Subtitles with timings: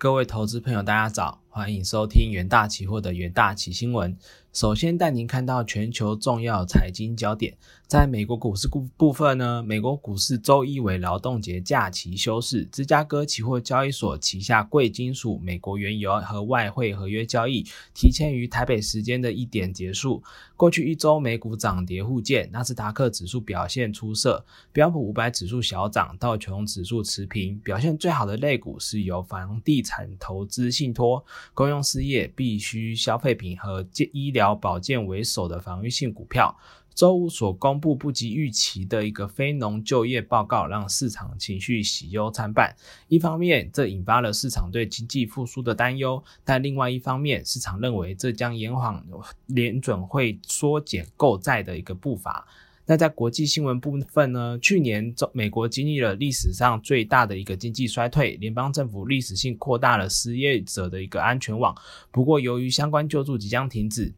[0.00, 4.16] 各位投资朋友，大家早，欢迎收听元大期货的元大期新闻。
[4.52, 7.56] 首先带您看到全球重要财经焦点。
[7.86, 20.22] 在美国股市部部分呢，美国股市周一为劳动节假期休市，芝加哥期货交易所旗下贵金属、美国原油和外汇合约交易提前于台北时间的一点结束。
[20.56, 27.58] 过去一周美股涨跌互见，纳斯达克指数表现出色，标普五百指数小涨，道琼指数持平。
[27.60, 31.24] 表现最好的类股是由房地产投资信托、
[31.54, 36.56] 公用事业、必须消费品和医疗保健为首的防御性股票。
[36.94, 42.74] 周五所公布不及预期的一个非农就业报告，让市场情绪喜忧参半。
[43.06, 49.00] 一方面，这引发了市场对经济复苏的担忧；但另外一方面，市场认为这将延缓
[49.46, 52.44] 联准会缩减购债的一个步伐。
[52.90, 54.58] 那在国际新闻部分呢？
[54.62, 61.76] 去年中美国经历了历史上最大的一个经济衰退，联邦政府历史性扩大了失业者的一个安全网。
[62.10, 64.10] 不过，由于相关救助即将停止。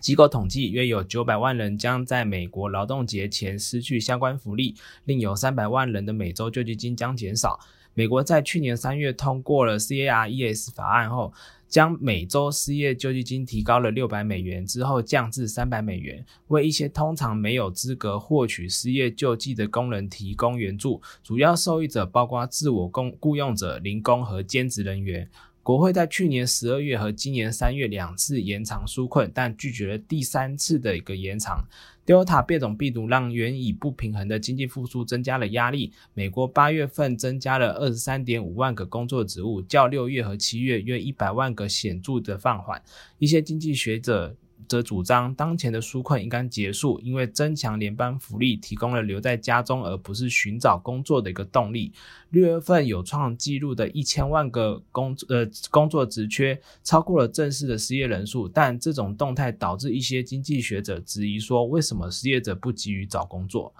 [0.00, 4.74] 机构统计，约有九百万人将在美国劳动节前失去相关福利，
[5.04, 7.60] 另有三百万人的每周救济金将减少。
[7.94, 11.32] 美国在去年三月通过了 CARES 法案后，
[11.72, 21.00] 将每周失业救济金提高了六百美元，之后降至三百美元，为一些通常没有资格获取失业救济的工人提供援助。
[21.22, 25.26] 主要受益者包括自我工雇佣者、零工和兼职人员。
[25.62, 31.64] 国会在去年十二月和今年三月两次延长纾困，但拒绝了第三次的一个延长。
[32.04, 35.92] Delta 变种病毒让原已不平衡的经济复苏增加了压力。
[36.14, 42.82] 美国八月份增加了二十三点五万个工作职务，较六月和七月约一百万个显著的放缓。
[43.18, 44.34] 一些经济学者。
[44.68, 51.92] 则主张当前的纾困应该结束，因为增强联邦福利提供了留在家中而不是寻找工作的一个动力。
[52.30, 63.74] 六月份有创纪录的一千万个工呃工作职缺，超过了正式的失业人数，但这种动态导致一些经济学者质疑说，为什么失业者不急于找工作？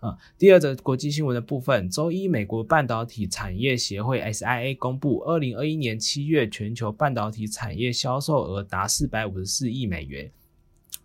[0.00, 10.30] 啊，第二则国际新闻的部分，周一，美国半导体产业协会 SIA 公布，二零二一年七月全球半导体产业销售额达四百五十四亿美元，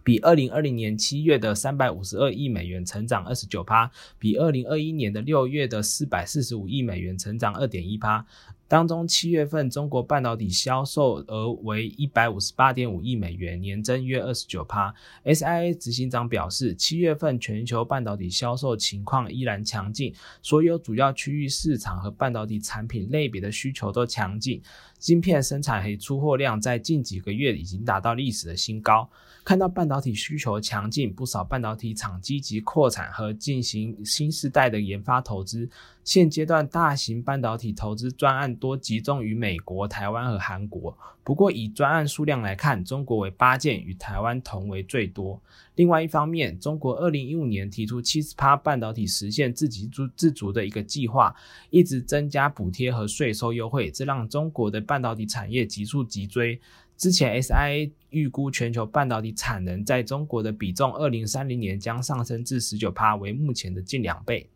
[0.04, 8.26] 比二零二零年七月的三百五十二亿美元成长二十九趴比二零二一年的六月的四百四十五亿美元成长二点一趴。
[8.72, 14.94] 当中，七月份中国半导体销售额为一百五十八点五亿美元，年增约二十九%。
[15.26, 24.62] SIA 执行长表示，七月份全球半导体销售情况依然强劲，所有主要区域市场和半导体产品类别的需求都强劲。
[24.98, 29.10] 晶片生产和出货量在近几个月已经达到历史的新高。
[29.44, 35.68] 看到半导体需求强劲，不少半导体厂积极扩产和进行新时代的研发投资。
[36.04, 40.96] 现阶段，大型半导体投资专案多集中于美国、台湾和韩国。
[41.24, 45.42] 不过，以专案数量来看，中国为八件，与台湾同为最多。
[45.76, 51.36] 另外一方面，中国二零一五年提出七十趴半导体实现自给自足的一个计划，
[51.70, 56.60] 一直增加补贴和税收优惠，这让中国的半导体产业急速急追。
[56.98, 64.48] 之前，SIA 预估全球半导体产能在中国的比重，二零三零年将上升至十九趴，为目前的近两倍。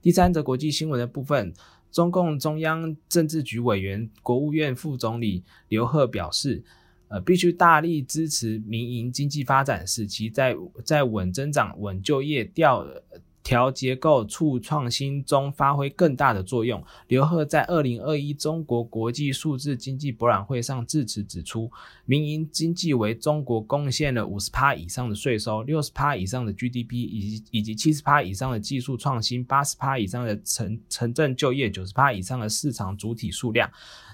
[0.00, 1.52] 第三则国际新闻的部分，
[1.90, 6.62] 中共中央政治局委员、国务院副总理刘鹤表示，
[7.08, 10.54] 呃，必须大力支持民营经济发展，使其在
[10.84, 12.86] 在稳增长、稳就业、调。
[13.48, 16.84] 调结构、促创新中发挥更大的作用。
[17.06, 21.72] 刘鹤在二零二一中国国际数字经济博览会上致辞指出，
[22.04, 33.70] 民营经济为中国贡献了五十趴以上的税收、六十趴以上的 GDP，以及以及七十趴以上的技术创新、八十趴以上的城城镇就业、九十趴以上的市场主体数量。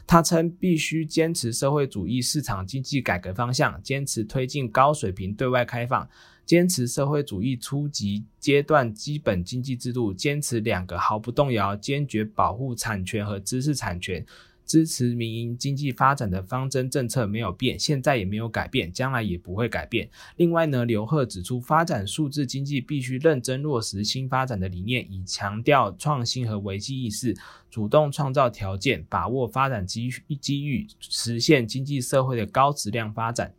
[0.07, 6.09] 他称，必须坚持社会主义市场经济改革方向，坚持推进高水平对外开放。
[6.45, 14.25] 坚持社会主义初级阶段基本经济制度，坚持两个毫不动摇、坚决保护产权和知识产权，
[14.67, 20.09] 支持民营经济发展的方针政策没有变，现在也没有改变，将来也不会改变。
[20.37, 27.35] 另外呢，刘鹤指出，发展数字经济必须认真落实新发展的理念，以强调创新和危机意识，
[27.71, 30.11] 主动创造条件，把握发展机
[30.41, 33.55] 机遇，实现经济社会的高质量发展。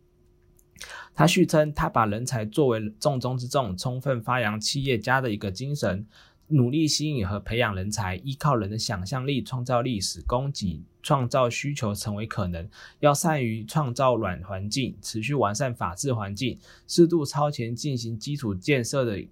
[1.14, 6.06] 他续称，他把人才作为重中之重，充分发扬企业家的一个精神，
[6.48, 12.68] 努力吸引和培养人才，依靠人的想象力、创造力，使供给创造需求成为可能。
[13.00, 19.24] 要善于创造软环境，持续完善法治环境，适度超前进行基础建设的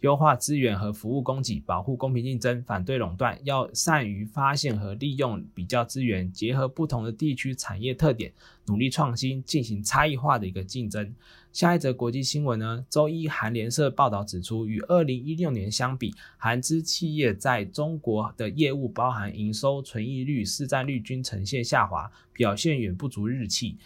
[0.00, 8.32] 优化资源和服务供给，保护公平竞争，反对垄断，要善于发现和利用比较资源，结合不同的地区产业特点，
[8.66, 11.14] 努力创新，进行差异化的一个竞争。
[11.52, 12.84] 下一则国际新闻呢？
[12.88, 23.76] 周一，韩联社报道指出，与二零一六年相比，韩资企业在中国的业务，包含营收、存益率、市占率均呈现下滑，表现远不足日期。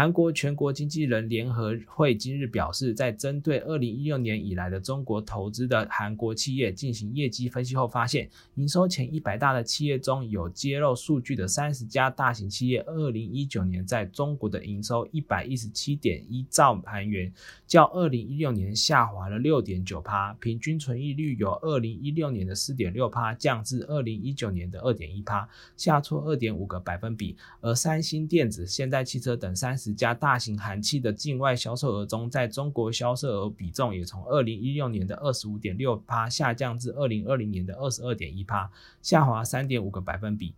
[0.00, 17.30] 韩国全国经纪人联合会今日表示，在针对二零一六年以来的中国投资的韩国企业进行业绩分析后，发现营收前一百大的企业中有揭露数据的三十家大型企业，二零一九年在中国的营收一百一十七点一兆韩元，
[17.66, 27.36] 较二零一六年下滑了六点九趴，平均存益率由二零一六年的四点六趴降至二零一九年的二点一趴，下挫二点五个百分比。
[27.60, 38.70] 而三星电子、现代汽车等三十家大型韩企的境外销售额中，在中国销售额比重也从二零一六年的二十五点六趴下降至二零二零年的二十二点一趴，
[39.02, 40.54] 下滑三点五个百分比。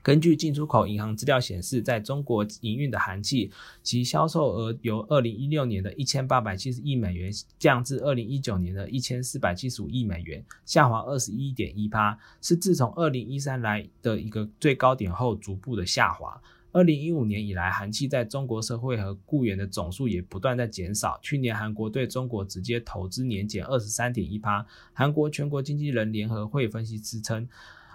[0.00, 3.50] 根据进出口银行资料显示，在中国营运的韩企，
[3.82, 16.40] 其销售额由二零一六年的一千八百七十亿美元降至二零一九年的一千四百七十五亿美元，下滑二十一点一趴，是自从二零一三来的一个最高点后逐步的下滑。
[16.70, 21.18] 二零一五年以来，韩企在中国社会和雇员的总数也不断在减少。
[21.22, 24.64] 去年，韩国对中国直接投资年减二十三点一趴。
[24.92, 27.48] 韩国全国经纪人联合会分析师称，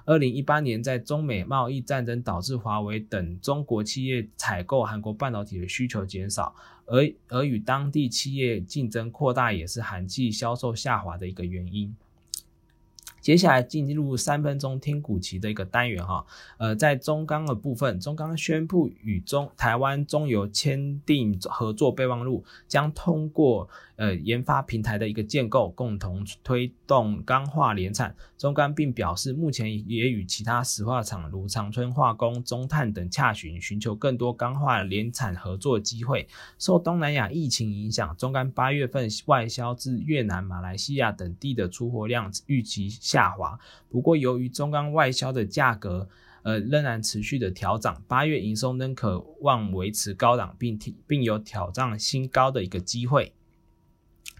[0.05, 6.55] 二零一八年在中美贸易战争导致华为等中国企业采购韩国半导体的需求减少，
[6.87, 11.95] 而而与当地企业竞争扩大也是韩企销售下滑的一个原因。
[13.23, 16.23] 接下来进入三分钟听股期的一个单元哈，
[16.57, 23.67] 呃，在中钢的部分，中钢宣布与中台湾中油签订合作备忘录，将通过。
[23.95, 28.13] 呃，研发平台的一个建构，共同推动钢化联产。
[28.39, 36.27] 中钢并表示，目前也与其他石化厂如长春化工、中碳等洽询，寻求更多钢化联产合作机会。
[36.57, 43.59] 受东南亚疫情影响，中钢八月份外销至越南、马来西亚等地的出货量预期下滑。
[43.89, 46.09] 不过，由于中钢外销的价格，
[46.41, 53.33] 呃，仍然持续的调涨，八月营收仍可望维持高档，并并有挑战新高的一个机会。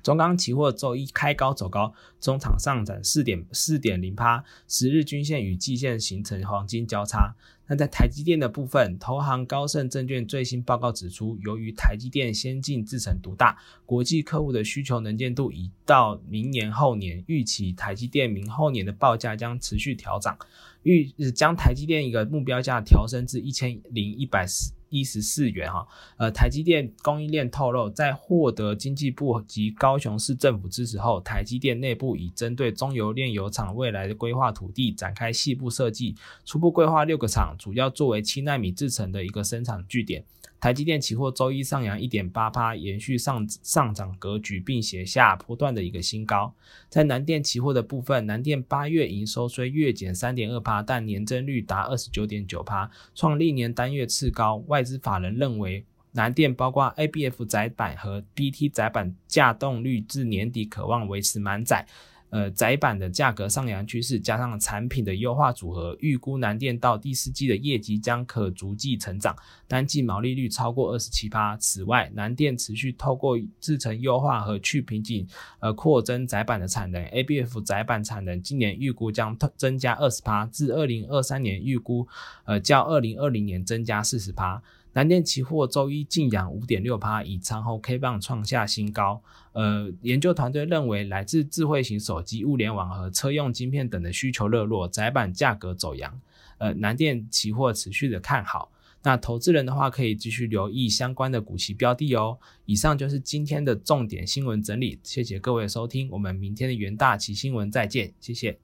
[0.01, 7.35] 中钢期货周一开高走高，中场上涨四点四点零趴，十日均线与季线形成黄金交叉。
[7.67, 20.37] 那在台积电的部分，投行高盛证券最新报告指出，由于台积电先进制程独大，国际客户的需求能见度已到明年后年，预期台积电明后年的报价将持续调涨，
[20.83, 24.73] 预将台积电一个目标价调升至一千零一百四。
[24.93, 25.87] 一十四元哈，
[26.17, 40.23] 呃，台积电供应链透露，在获得经济部及高雄市政府支持后，台积电内部已针对中油炼油厂未来的规划土地展开细部设计，初步规划六个厂，主要作为七纳米制成的一个生产据点。
[40.59, 46.53] 台积电期货周一上扬一点八趴，延续上上涨格局，并写下波段的一个新高。
[46.87, 54.63] 在南电期货的部分，南电八月营收虽月减三点二趴，但年增率达二十九点九趴，创历年单月次高。
[54.67, 55.83] 外资法人认为，
[56.13, 61.85] 南电包括 ABF 载板和 BT 载板架动率至年底可望维持满载。
[62.33, 69.35] 呃，窄板的价格上扬趋势，加上产品的优化组合，预估南电到第四季的业绩将可逐季成长，
[69.67, 71.55] 单季毛利率超过二十七趴。
[71.57, 75.27] 此外，南电持续透过制程优化和去瓶颈，
[75.59, 77.05] 呃，扩增窄板的产能。
[77.05, 82.07] ABF 窄板产能今年预估将增加二十趴至二零二三年预估，
[82.45, 84.59] 呃，较二零二零年增加四十趴。
[84.93, 89.21] 南电期货周一净扬五点六趴，以长虹 K 棒创下新高。
[89.51, 96.21] 呃，研究团队认为，来自智慧型手机、物联网和车用晶片等的需求热络，窄板价格走阳。
[96.59, 98.71] 呃，南电期货持续的看好。
[99.01, 102.37] 那投资人的话，可以继续留意相关的股息标的哦。
[102.65, 108.59] 以上就是今天的重点新闻整理，谢谢各位收听，我们明天的元大旗新闻再见，谢谢。